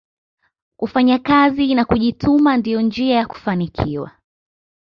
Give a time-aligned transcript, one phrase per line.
[0.77, 4.11] kufanya kazi na kujituma ndiyo njia ya kufanikiwa